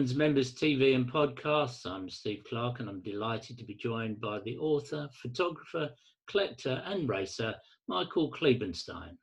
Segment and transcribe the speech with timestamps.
[0.00, 1.84] Brooklands Members TV and Podcasts.
[1.84, 5.90] I'm Steve Clark and I'm delighted to be joined by the author, photographer,
[6.26, 7.54] collector, and racer,
[7.86, 9.18] Michael Kliebenstein.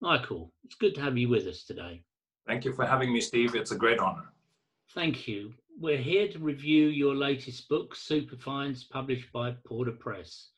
[0.00, 2.02] Michael, it's good to have you with us today.
[2.44, 3.54] Thank you for having me, Steve.
[3.54, 4.24] It's a great honor.
[4.96, 5.54] Thank you.
[5.78, 10.48] We're here to review your latest book, Superfinds, published by Porter Press.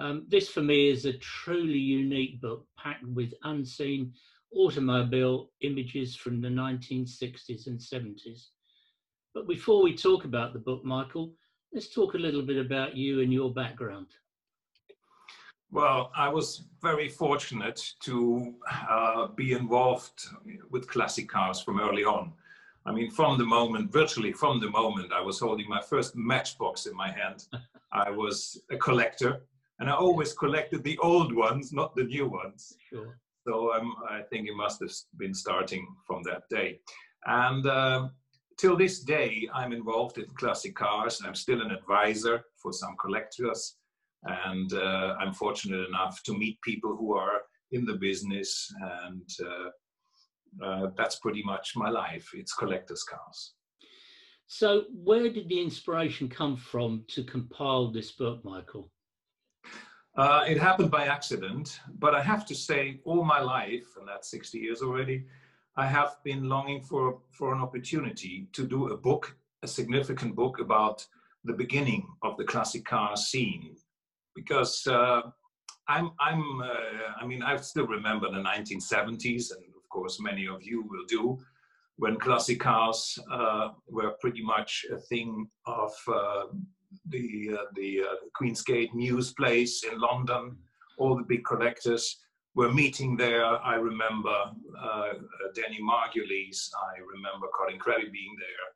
[0.00, 4.14] Um, this, for me, is a truly unique book packed with unseen
[4.50, 8.46] automobile images from the 1960s and 70s.
[9.38, 11.32] But before we talk about the book, Michael,
[11.72, 14.08] let's talk a little bit about you and your background.
[15.70, 18.56] Well, I was very fortunate to
[18.90, 20.26] uh, be involved
[20.70, 22.32] with classic cars from early on.
[22.84, 26.86] I mean, from the moment, virtually from the moment I was holding my first matchbox
[26.86, 27.44] in my hand,
[27.92, 29.42] I was a collector.
[29.78, 32.76] And I always collected the old ones, not the new ones.
[32.90, 33.20] Sure.
[33.46, 36.80] So um, I think it must have been starting from that day.
[37.24, 38.08] And uh,
[38.58, 41.22] till this day, I'm involved in classic cars.
[41.24, 43.76] I'm still an advisor for some collectors.
[44.24, 48.70] And uh, I'm fortunate enough to meet people who are in the business.
[48.80, 49.70] And uh,
[50.64, 52.28] uh that's pretty much my life.
[52.34, 53.54] It's collector's cars.
[54.50, 58.90] So, where did the inspiration come from to compile this book, Michael?
[60.16, 64.30] Uh, it happened by accident, but I have to say, all my life, and that's
[64.30, 65.26] 60 years already,
[65.78, 70.58] I have been longing for, for an opportunity to do a book, a significant book
[70.58, 71.06] about
[71.44, 73.76] the beginning of the classic car scene.
[74.34, 75.22] Because uh,
[75.86, 80.64] I'm, I'm uh, I mean, I still remember the 1970s, and of course, many of
[80.64, 81.38] you will do,
[81.94, 86.46] when classic cars uh, were pretty much a thing of uh,
[87.06, 90.56] the uh, the uh, Queensgate Mews Place in London.
[90.98, 92.16] All the big collectors
[92.58, 93.44] were meeting there.
[93.44, 94.36] I remember
[94.86, 95.12] uh,
[95.54, 96.58] Danny Margulies.
[96.90, 98.68] I remember Colin Creevey being there,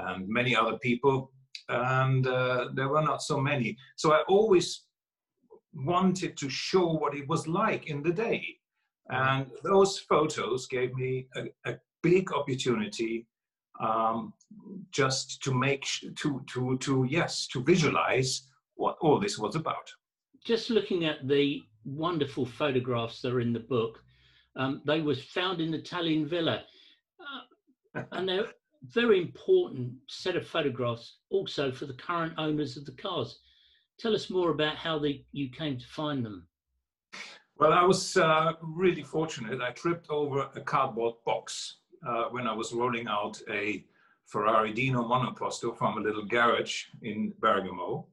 [0.00, 1.32] and many other people.
[1.70, 3.78] And uh, there were not so many.
[3.96, 4.68] So I always
[5.72, 8.44] wanted to show what it was like in the day.
[9.08, 13.26] And those photos gave me a, a big opportunity
[13.80, 14.34] um,
[14.90, 15.86] just to make
[16.20, 18.32] to to to yes to visualize
[18.74, 19.86] what all this was about.
[20.44, 24.00] Just looking at the wonderful photographs that are in the book,
[24.56, 26.62] um, they were found in the Tallinn villa,
[27.20, 28.48] uh, and they're
[28.90, 33.38] very important set of photographs also for the current owners of the cars.
[33.98, 36.46] Tell us more about how they, you came to find them.
[37.56, 39.60] Well, I was uh, really fortunate.
[39.60, 43.84] I tripped over a cardboard box uh, when I was rolling out a
[44.26, 48.06] Ferrari Dino monoposto from a little garage in Bergamo.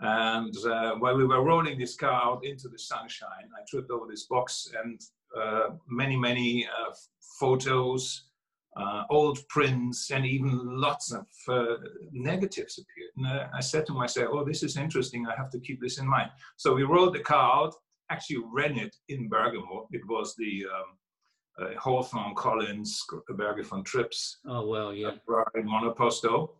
[0.00, 4.06] And uh, while we were rolling this car out into the sunshine, I tripped over
[4.08, 5.00] this box and
[5.36, 6.92] uh, many, many uh,
[7.40, 8.28] photos,
[8.76, 11.76] uh, old prints, and even lots of uh,
[12.12, 13.10] negatives appeared.
[13.16, 15.26] And I said to myself, oh, this is interesting.
[15.26, 16.30] I have to keep this in mind.
[16.56, 17.74] So we rolled the car out,
[18.10, 19.88] actually ran it in Bergamo.
[19.92, 24.38] It was the um, uh, Hawthorn Collins, Berghe von Trips.
[24.46, 25.12] Oh, well, yeah.
[25.54, 26.50] In Monoposto.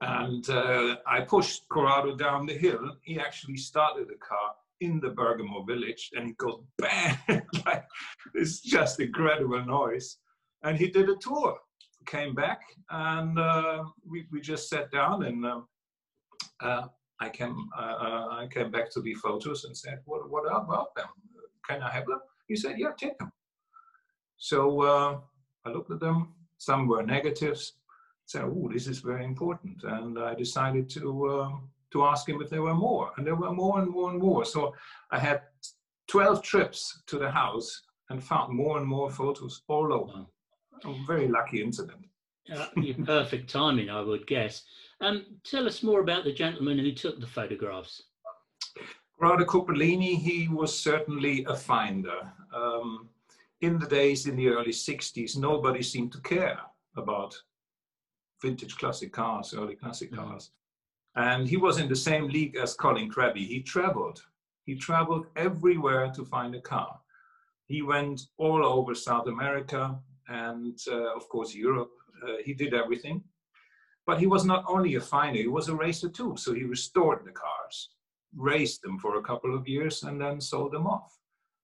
[0.00, 2.96] And uh, I pushed Corrado down the hill.
[3.02, 7.42] He actually started the car in the Bergamo village and he goes bang!
[7.66, 7.84] like,
[8.34, 10.18] it's just incredible noise.
[10.62, 11.58] And he did a tour,
[12.06, 12.60] came back,
[12.90, 15.68] and uh, we, we just sat down and um,
[16.60, 16.86] uh,
[17.20, 20.94] I came uh, uh, I came back to the photos and said, "What what about
[20.94, 21.08] them?
[21.68, 23.32] Can I have them?" He said, "Yeah, take them."
[24.36, 25.20] So uh,
[25.64, 26.34] I looked at them.
[26.58, 27.74] Some were negatives.
[28.28, 32.50] Said, "Oh, this is very important," and I decided to um, to ask him if
[32.50, 34.44] there were more, and there were more and more and more.
[34.44, 34.74] So
[35.10, 35.40] I had
[36.08, 40.26] 12 trips to the house and found more and more photos all over.
[40.84, 42.04] A very lucky incident.
[42.54, 42.66] Uh,
[43.06, 44.62] perfect timing, I would guess.
[45.00, 48.02] Um, tell us more about the gentleman who took the photographs.
[49.18, 52.30] Corrado Cupellini, he was certainly a finder.
[52.54, 53.08] Um,
[53.62, 56.60] in the days in the early 60s, nobody seemed to care
[56.96, 57.34] about
[58.42, 60.28] vintage classic cars, early classic mm-hmm.
[60.28, 60.50] cars.
[61.16, 63.46] And he was in the same league as Colin Creevey.
[63.46, 64.22] He traveled.
[64.64, 67.00] He traveled everywhere to find a car.
[67.66, 69.98] He went all over South America
[70.28, 71.90] and, uh, of course, Europe.
[72.22, 73.24] Uh, he did everything.
[74.06, 76.34] But he was not only a finder, he was a racer too.
[76.38, 77.90] So he restored the cars,
[78.36, 81.18] raced them for a couple of years, and then sold them off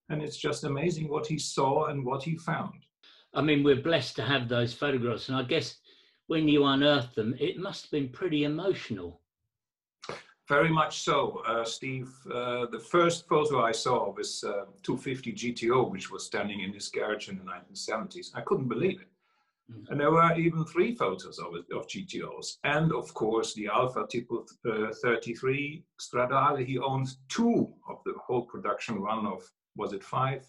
[0.08, 2.86] and it's just amazing what he saw and what he found.
[3.32, 5.76] I mean, we're blessed to have those photographs, and I guess
[6.26, 9.20] when you unearthed them, it must have been pretty emotional.
[10.48, 12.10] Very much so, uh, Steve.
[12.26, 16.88] Uh, the first photo I saw was uh, 250 GTO, which was standing in his
[16.88, 18.30] garage in the 1970s.
[18.34, 19.08] I couldn't believe it.
[19.72, 19.88] Mm.
[19.88, 22.58] And there were even three photos of, it, of GTOs.
[22.64, 28.42] And of course, the Alfa Tipo uh, 33 Stradale, he owns two of the whole
[28.42, 29.42] production run of,
[29.76, 30.46] was it five?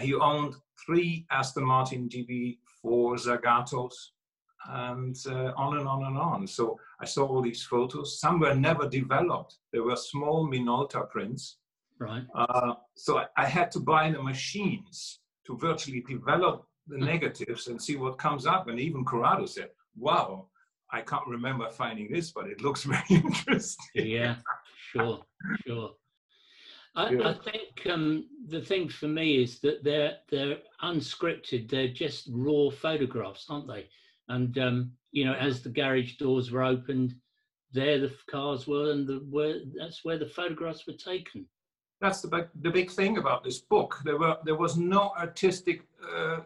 [0.00, 3.92] He owned three Aston Martin DB4 Zagatos
[4.68, 6.46] and uh, on and on and on.
[6.46, 8.20] So I saw all these photos.
[8.20, 9.56] Some were never developed.
[9.72, 11.56] They were small Minolta prints.
[11.98, 12.24] Right.
[12.34, 17.04] Uh, so I, I, had to buy the machines to virtually develop the hmm.
[17.04, 18.68] negatives and see what comes up.
[18.68, 19.68] And even Corrado said,
[19.98, 20.46] wow,
[20.90, 24.06] I can't remember finding this, but it looks very interesting.
[24.06, 24.36] Yeah,
[24.92, 25.20] sure,
[25.66, 25.90] sure.
[26.96, 27.28] I, yeah.
[27.28, 31.70] I think um, the thing for me is that they're they're unscripted.
[31.70, 33.88] They're just raw photographs, aren't they?
[34.30, 37.14] And um, you know, as the garage doors were opened,
[37.72, 41.46] there the cars were, and the where that's where the photographs were taken
[42.00, 44.00] that's the big, the big thing about this book.
[44.04, 46.40] There were there was no artistic uh, uh,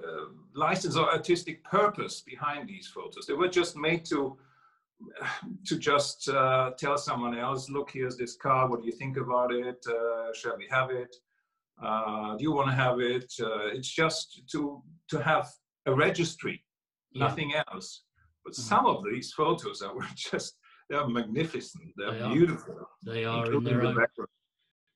[0.55, 3.27] license or artistic purpose behind these photos.
[3.27, 4.37] They were just made to
[5.67, 8.69] to just uh, tell someone else, look, here's this car.
[8.69, 9.85] What do you think about it?
[9.87, 11.15] Uh, shall we have it?
[11.83, 13.33] Uh, do you want to have it?
[13.41, 15.49] Uh, it's just to to have
[15.87, 16.65] a registry,
[17.15, 17.27] yeah.
[17.27, 18.03] nothing else.
[18.45, 18.63] But mm-hmm.
[18.63, 20.57] some of these photos are just
[20.91, 21.93] they are magnificent.
[21.97, 22.75] They're they beautiful.
[22.75, 22.87] Are.
[23.03, 24.07] They are in their own.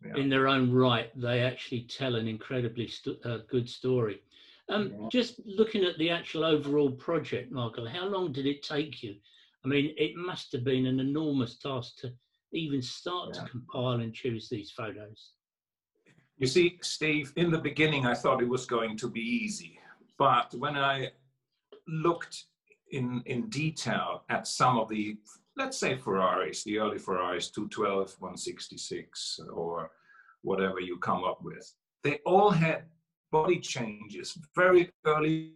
[0.04, 0.14] Yeah.
[0.14, 4.22] in their own right, they actually tell an incredibly st- uh, good story.
[4.68, 5.08] Um, yeah.
[5.10, 9.16] Just looking at the actual overall project, Michael, how long did it take you?
[9.64, 12.12] I mean, it must have been an enormous task to
[12.52, 13.42] even start yeah.
[13.42, 15.32] to compile and choose these photos.
[16.36, 19.80] You see, Steve, in the beginning, I thought it was going to be easy.
[20.16, 21.10] But when I
[21.88, 22.44] looked
[22.92, 25.16] in, in detail at some of the
[25.58, 29.90] let's say Ferraris, the early Ferraris, 212, 166, or
[30.42, 31.74] whatever you come up with.
[32.04, 32.84] They all had
[33.32, 35.54] body changes very early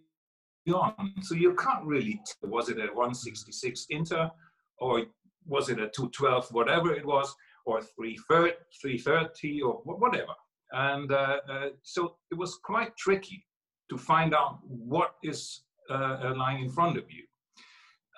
[0.74, 1.12] on.
[1.22, 4.30] So you can't really tell, was it a 166 Inter
[4.78, 5.04] or
[5.46, 10.32] was it a 212, whatever it was, or 330 or whatever.
[10.72, 13.46] And uh, uh, so it was quite tricky
[13.90, 17.24] to find out what is uh, lying in front of you.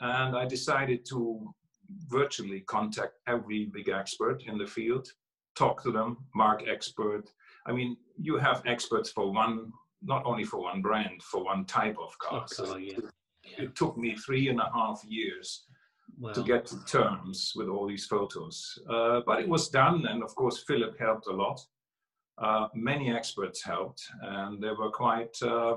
[0.01, 1.55] And I decided to
[2.09, 5.09] virtually contact every big expert in the field,
[5.55, 7.31] talk to them, mark expert.
[7.67, 9.73] I mean, you have experts for one,
[10.03, 12.47] not only for one brand, for one type of car.
[12.59, 12.99] Oh, yeah.
[12.99, 13.05] it,
[13.59, 15.65] it, took me three and a half years
[16.33, 18.79] to get to terms with all these photos.
[18.89, 21.61] Uh, but it was done, and of course, Philip helped a lot.
[22.39, 25.77] Uh, many experts helped, and they were quite uh,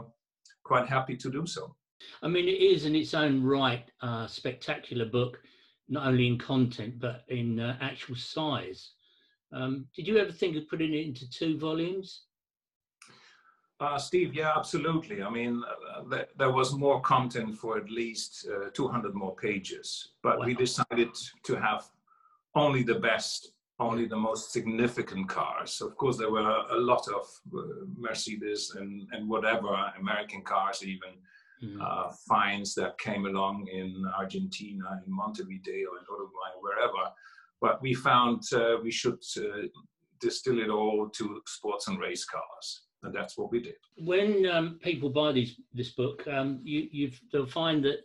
[0.68, 1.75] quite happy to do so.
[2.22, 5.40] I mean, it is in its own right a spectacular book
[5.90, 8.92] not only in content but in uh, actual size.
[9.54, 12.24] Um, did you ever think of putting it into two volumes?
[13.80, 15.22] Uh, Steve, yeah, absolutely.
[15.22, 20.09] I mean, uh, th- there was more content for at least uh, 200 more pages,
[20.24, 20.45] but wow.
[20.45, 21.09] we decided
[21.44, 21.88] to have
[22.56, 25.81] only the best, only the most significant cars.
[25.81, 27.62] Of course, there were a lot of uh,
[27.96, 29.69] Mercedes and, and whatever,
[30.00, 31.14] American cars even,
[31.64, 31.81] mm.
[31.81, 37.12] uh, finds that came along in Argentina, in Montevideo, in Uruguay, wherever.
[37.62, 39.68] But we found uh, we should uh,
[40.19, 42.81] distill it all to sports and race cars.
[43.04, 43.76] And that's what we did.
[43.98, 48.00] When um, people buy these, this book, um, you, they'll find that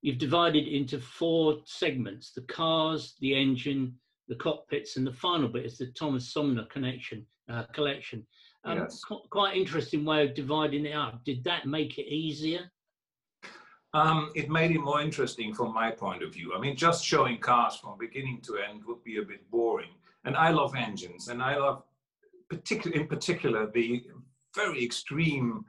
[0.00, 3.94] you've divided into four segments the cars, the engine,
[4.28, 8.26] the cockpits, and the final bit is the Thomas Sumner connection uh, collection.
[8.64, 9.02] Um, yes.
[9.06, 11.24] Qu- quite interesting way of dividing it up.
[11.24, 12.70] Did that make it easier?
[13.94, 16.52] Um, it made it more interesting from my point of view.
[16.54, 19.90] I mean, just showing cars from beginning to end would be a bit boring.
[20.24, 21.84] And I love engines, and I love,
[22.50, 24.04] particular, in particular, the
[24.54, 25.64] very extreme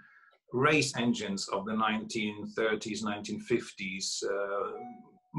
[0.51, 4.71] race engines of the 1930s, 1950s, uh,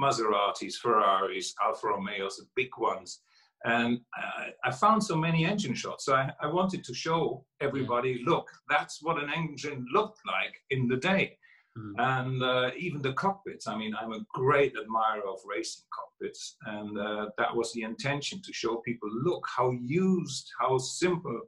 [0.03, 3.21] Maseratis, Ferraris, Alfa Romeos, the big ones.
[3.65, 6.07] And I, I found so many engine shots.
[6.07, 10.89] So I, I wanted to show everybody, look, that's what an engine looked like in
[10.89, 11.37] the day.
[11.79, 11.95] Mm.
[11.99, 13.69] And uh, even the cockpits.
[13.69, 18.43] I mean, I'm a great admirer of racing cockpits, and uh, that was the intention
[18.43, 21.41] to show people look how used, how simple,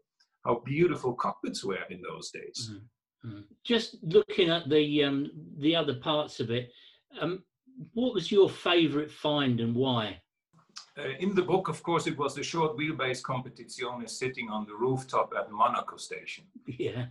[0.45, 2.71] how beautiful cockpits were in those days.
[2.71, 2.83] Mm.
[3.25, 3.45] Mm.
[3.65, 6.71] Just looking at the um, the other parts of it,
[7.21, 7.43] um,
[7.95, 10.21] what was your favourite find and why?
[10.99, 14.75] Uh, in the book, of course, it was the short wheelbase competition sitting on the
[14.75, 16.45] rooftop at Monaco station.
[16.67, 17.07] Yeah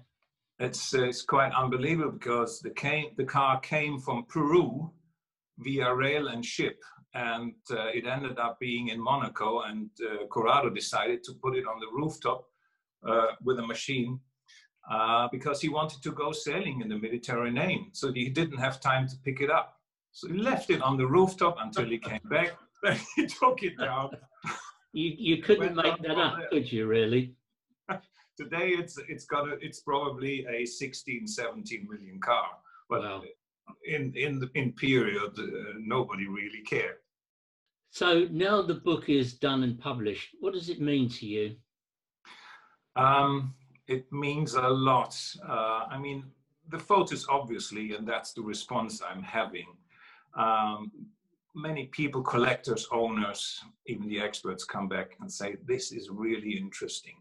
[0.62, 4.92] it's uh, it's quite unbelievable because the came the car came from Peru
[5.58, 6.80] via rail and ship,
[7.14, 9.62] and uh, it ended up being in Monaco.
[9.62, 12.46] And uh, Corrado decided to put it on the rooftop
[13.08, 14.20] uh, with a machine,
[14.90, 17.90] uh, because he wanted to go sailing in the Mediterranean.
[17.94, 19.81] So he didn't have time to pick it up.
[20.12, 22.52] So he left it on the rooftop until he came back.
[22.84, 24.10] Then he took it down.
[24.92, 27.36] You, you couldn't make that up, could you, really?
[28.38, 32.48] Today it's it's got a, it's probably a 16, 17 million car.
[32.90, 33.22] But wow.
[33.86, 36.96] in in the in period, uh, nobody really cared.
[37.92, 40.30] So now the book is done and published.
[40.40, 41.56] What does it mean to you?
[42.96, 43.54] Um,
[43.88, 45.16] it means a lot.
[45.48, 46.24] Uh, I mean,
[46.70, 49.68] the photos, obviously, and that's the response I'm having.
[50.36, 50.92] Um,
[51.56, 57.16] many people, collectors, owners, even the experts come back and say, this is really interesting.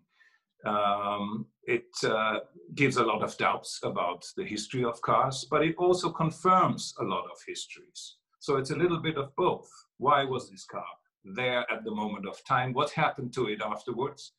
[0.64, 2.40] Um, it uh,
[2.74, 7.04] gives a lot of doubts about the history of cars, but it also confirms a
[7.04, 8.16] lot of histories.
[8.40, 9.70] So it's a little bit of both.
[9.98, 10.84] Why was this car
[11.24, 12.72] there at the moment of time?
[12.72, 14.32] What happened to it afterwards?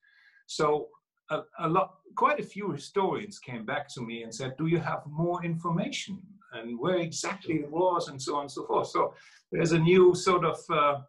[0.47, 0.87] So
[1.29, 4.79] a, a, lot, quite a few historians came back to me and said, "Do you
[4.79, 6.21] have more information
[6.53, 9.13] and where exactly it was and so on and so forth?" So
[9.51, 11.01] there's a new sort of uh,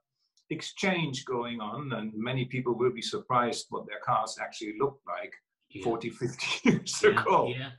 [0.50, 5.32] exchange going on, and many people will be surprised what their cars actually looked like
[5.70, 5.84] yeah.
[5.84, 7.49] 40, 50 years yeah, ago.
[7.49, 7.70] Yeah,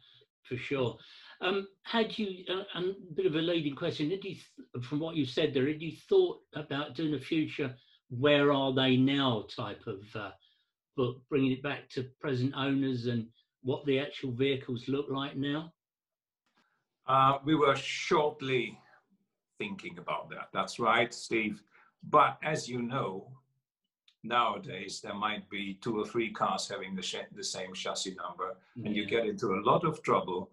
[0.47, 0.97] for sure.
[1.41, 4.09] Um, had you uh, a bit of a leading question?
[4.09, 4.35] Did you,
[4.81, 7.75] from what you said there, had you thought about doing a future
[8.09, 10.31] "Where Are They Now" type of uh,
[10.95, 13.27] book, bringing it back to present owners and
[13.61, 15.73] what the actual vehicles look like now?
[17.07, 18.79] Uh, we were shortly
[19.57, 20.49] thinking about that.
[20.53, 21.61] That's right, Steve.
[22.09, 23.27] But as you know,
[24.23, 28.87] nowadays there might be two or three cars having the, the same chassis number, yeah.
[28.87, 30.49] and you get into a lot of trouble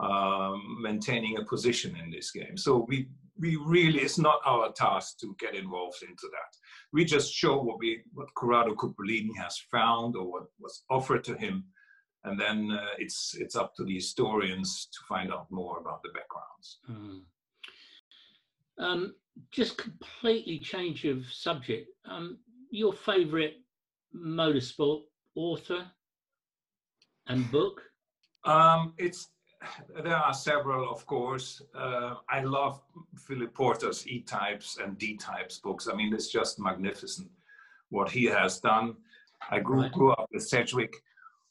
[0.00, 2.56] um, maintaining a position in this game.
[2.56, 6.56] So we we really it's not our task to get involved into that.
[6.92, 11.34] We just show what we what Corrado Cupellini has found or what was offered to
[11.34, 11.64] him,
[12.26, 16.10] and then uh, it's it's up to the historians to find out more about the
[16.10, 16.78] backgrounds.
[16.90, 17.20] Mm.
[18.78, 19.14] Um,
[19.50, 21.88] just completely change of subject.
[22.04, 22.38] Um,
[22.70, 23.54] your favourite
[24.14, 25.02] motorsport
[25.34, 25.86] author
[27.28, 27.82] and book?
[28.44, 29.28] Um, it's
[30.02, 31.62] there are several, of course.
[31.74, 32.82] Uh, I love
[33.16, 35.88] Philip Porter's E-types and D-types books.
[35.90, 37.30] I mean, it's just magnificent
[37.88, 38.96] what he has done.
[39.50, 39.92] I grew, right.
[39.92, 40.94] grew up with Sedgwick,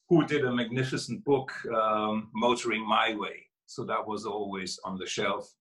[0.10, 3.48] who did a magnificent book, um, Motoring My Way.
[3.66, 5.52] So that was always on the shelf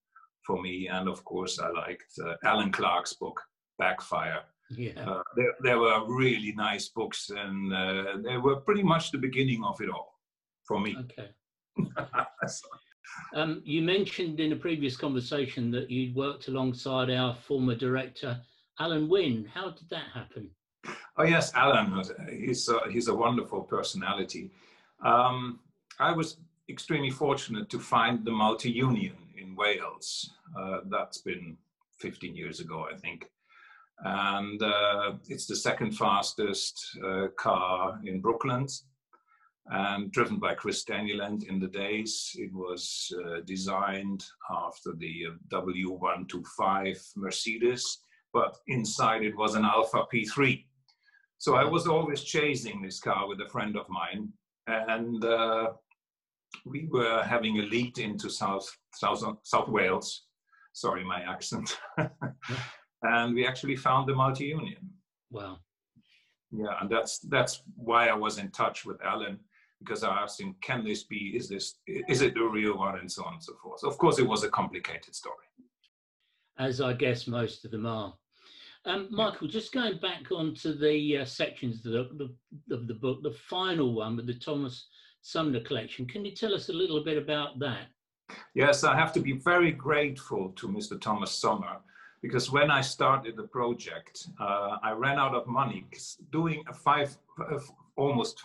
[0.45, 0.87] for me.
[0.87, 3.41] And of course, I liked uh, Alan Clark's book,
[3.79, 4.41] Backfire.
[4.69, 5.09] Yeah.
[5.09, 9.63] Uh, there, there, were really nice books, and uh, they were pretty much the beginning
[9.63, 10.19] of it all
[10.63, 10.95] for me.
[10.99, 11.29] Okay.
[13.35, 18.39] um, you mentioned in a previous conversation that you'd worked alongside our former director,
[18.79, 19.47] Allan Winn.
[19.53, 20.49] How did that happen?
[21.17, 22.03] Oh yes, Alan.
[22.29, 24.51] He's a, he's a wonderful personality.
[25.01, 25.59] Um,
[25.99, 26.37] I was
[26.69, 30.31] extremely fortunate to find the multi-union in Wales.
[30.57, 31.57] Uh, that's been
[31.99, 33.31] 15 years ago, I think.
[34.03, 38.83] And uh, it's the second fastest uh, car in Brooklands
[39.67, 42.35] and driven by Chris Staniland in the days.
[42.35, 47.99] It was uh, designed after the uh, W125 Mercedes,
[48.33, 50.65] but inside it was an Alfa P3.
[51.37, 54.29] So I was always chasing this car with a friend of mine,
[54.67, 55.73] and uh,
[56.65, 60.23] we were having a lead into South, South, South Wales.
[60.73, 61.77] Sorry, my accent.
[63.03, 64.89] and we actually found the multi-union.
[65.29, 65.57] Wow.
[66.51, 69.39] Yeah, and that's that's why I was in touch with Alan
[69.79, 73.11] because I asked him, can this be, is this, is it the real one, and
[73.11, 73.83] so on and so forth.
[73.83, 75.45] Of course, it was a complicated story.
[76.57, 78.13] As I guess most of them are.
[78.85, 82.29] Um, Michael, just going back onto the uh, sections of the,
[82.67, 84.87] the, of the book, the final one with the Thomas
[85.21, 87.87] Sumner collection, can you tell us a little bit about that?
[88.53, 91.01] Yes, I have to be very grateful to Mr.
[91.01, 91.77] Thomas Sumner
[92.21, 95.87] because when I started the project, uh, I ran out of money
[96.31, 97.59] doing a five, uh,
[97.95, 98.43] almost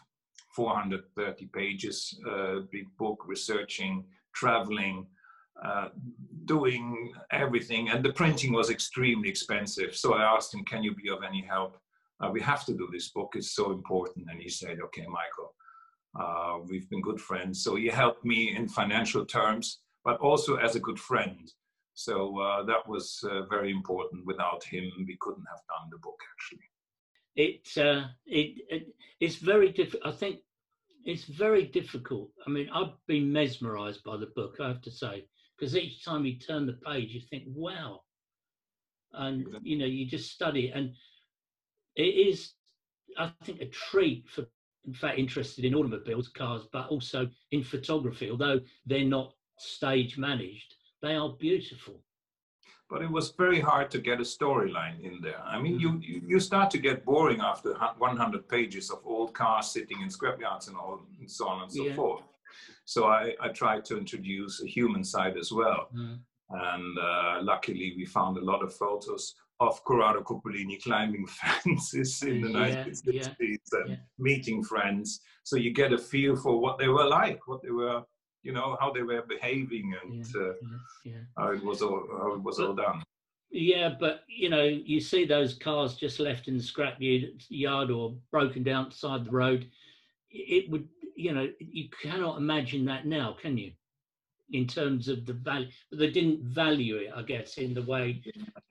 [0.55, 5.07] 430 pages, uh, big book, researching, traveling,
[5.65, 5.89] uh,
[6.45, 7.91] doing everything.
[7.91, 9.97] And the printing was extremely expensive.
[9.97, 11.77] So I asked him, Can you be of any help?
[12.21, 14.27] Uh, we have to do this book, it's so important.
[14.31, 15.55] And he said, Okay, Michael,
[16.19, 17.63] uh, we've been good friends.
[17.63, 21.51] So he helped me in financial terms, but also as a good friend.
[21.95, 24.27] So uh, that was uh, very important.
[24.27, 26.71] Without him, we couldn't have done the book actually
[27.37, 27.69] it,
[28.27, 30.15] it, it it's very difficult.
[30.15, 30.41] I think
[31.05, 32.31] it's very difficult.
[32.47, 34.57] I mean, I've been mesmerised by the book.
[34.61, 35.27] I have to say,
[35.61, 38.01] because each time you turn the page, you think, "Wow,"
[39.13, 40.97] and you know, you just study it, and
[41.97, 42.55] it is,
[43.19, 44.47] I think, a treat for
[44.87, 48.31] in fact, interested in automobiles, cars, but also in photography.
[48.31, 52.03] Although they're not stage managed, they are beautiful.
[52.89, 55.41] But it was very hard to get a storyline in there.
[55.45, 56.29] I mean, you mm.
[56.29, 60.77] you start to get boring after 100 pages of old cars sitting in scrapyards and
[60.77, 61.95] all and so on and so yeah.
[61.95, 62.25] forth.
[62.85, 65.89] So I, I tried to introduce a human side as well.
[65.97, 66.19] Mm.
[66.51, 71.27] And uh, luckily, we found a lot of photos of Corrado Cupellini climbing
[71.63, 73.29] fences in the yeah, 1960s yeah,
[73.73, 73.97] and yeah.
[74.19, 75.21] meeting friends.
[75.45, 78.03] So you get a feel for what they were like, what they were,
[78.43, 82.57] you know, how they were behaving, and uh, how it was all how it was
[82.57, 83.03] but, all done.
[83.51, 88.15] Yeah, but you know, you see those cars just left in the scrap yard or
[88.31, 89.69] broken down beside the road.
[90.31, 90.89] It would,
[91.21, 93.73] you know, you cannot imagine that now, can you?
[94.53, 98.23] In terms of the value, they didn't value it, I guess, in the way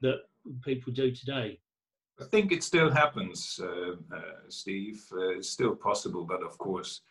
[0.02, 0.22] that
[0.64, 1.60] people do today?
[2.20, 5.06] I think it still happens, uh, uh, Steve.
[5.12, 7.02] Uh, it's still possible, but of course,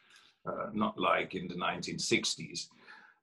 [0.46, 2.68] uh, not like in the 1960s.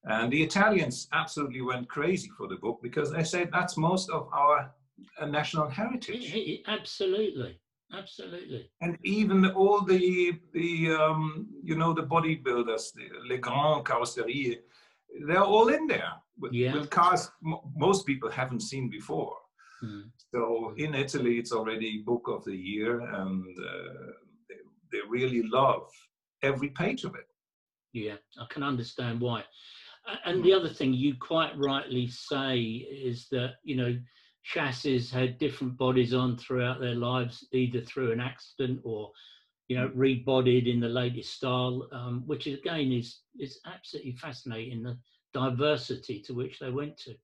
[0.05, 4.27] And the Italians absolutely went crazy for the book because they said that's most of
[4.31, 4.72] our
[5.19, 6.34] uh, national heritage.
[6.34, 7.60] It, it, absolutely,
[7.94, 8.70] absolutely.
[8.82, 14.58] And even all the the um, you know the bodybuilders, the Les Grands Carrosserie,
[15.27, 16.74] they're all in there with, yeah.
[16.74, 17.32] with cars
[17.75, 19.36] most people haven't seen before.
[19.84, 20.10] Mm.
[20.34, 24.12] So in Italy, it's already book of the year, and uh,
[24.50, 24.56] they,
[24.92, 25.89] they really love
[26.42, 27.27] every page of it.
[27.94, 29.44] Yeah, I can understand why.
[30.25, 33.98] And the other thing you quite rightly say is that, you know,
[34.45, 39.12] chassis had different bodies on throughout their lives, either through an accident or,
[39.67, 44.97] you know, rebodied in the latest style, um, which again is, is absolutely fascinating, the
[45.34, 47.15] diversity to which they went to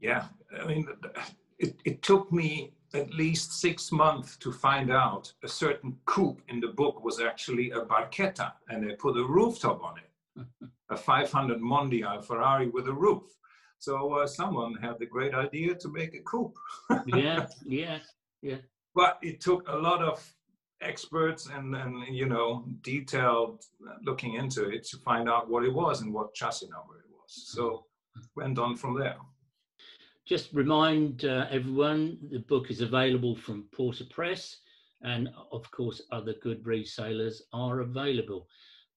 [0.00, 0.24] yeah,
[0.58, 0.88] I mean,
[1.58, 6.58] it, it took me at least six months to find out a certain coupe in
[6.58, 10.46] the book was actually a barchetta and they put a rooftop on it,
[10.90, 13.22] a 500 Mondial Ferrari with a roof.
[13.80, 16.54] So uh, someone had the great idea to make a coupe.
[17.06, 17.98] yeah, yeah,
[18.42, 18.58] yeah.
[18.94, 20.22] But it took a lot of
[20.82, 23.64] experts and, and you know detailed
[24.04, 27.52] looking into it to find out what it was and what chassis number it was.
[27.54, 27.86] So
[28.36, 29.16] went on from there.
[30.26, 34.58] Just remind uh, everyone the book is available from Porter Press,
[35.02, 38.46] and of course, other good resellers are available.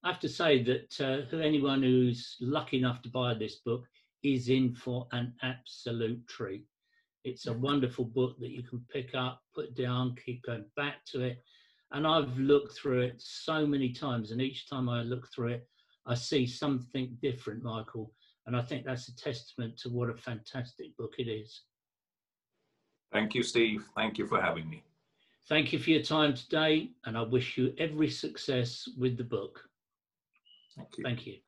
[0.04, 3.86] I have to say that uh, anyone who's lucky enough to buy this book
[4.24, 6.66] is in for an absolute treat.
[7.24, 11.22] It's a wonderful book that you can pick up, put down, keep going back to
[11.22, 11.42] it.
[11.92, 15.68] And I've looked through it so many times, and each time I look through it,
[16.06, 18.12] I see something different, Michael.
[18.46, 21.62] And I think that's a testament to what a fantastic book it is.
[23.12, 23.84] Thank you, Steve.
[23.96, 24.82] Thank you for having me.
[25.48, 29.60] Thank you for your time today, and I wish you every success with the book.
[30.76, 31.04] Thank you.
[31.04, 31.43] Thank you.